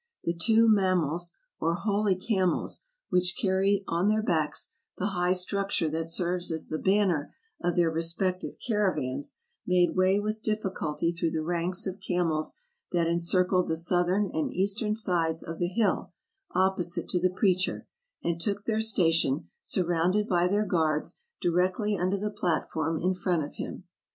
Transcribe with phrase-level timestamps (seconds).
[0.23, 5.91] The two mahmals, or holy cam els, which carry on their backs the high structure
[5.91, 9.37] that serves as the banner of their respective caravans,
[9.67, 12.55] made way with difficulty through the ranks of camels
[12.91, 16.13] that encircled the southern and eastern sides of the hill
[16.55, 17.87] opposite to the preacher,
[18.23, 23.53] and took their station, surrounded by their guards, directly under the platform in front of
[23.57, 23.83] him.